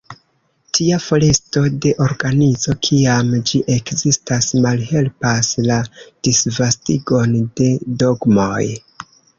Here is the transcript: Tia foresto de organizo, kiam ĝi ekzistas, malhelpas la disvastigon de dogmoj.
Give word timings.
Tia 0.77 0.95
foresto 1.07 1.61
de 1.85 1.91
organizo, 2.05 2.75
kiam 2.87 3.29
ĝi 3.51 3.61
ekzistas, 3.75 4.51
malhelpas 4.65 5.53
la 5.69 5.81
disvastigon 6.31 7.39
de 7.63 7.73
dogmoj. 8.05 8.63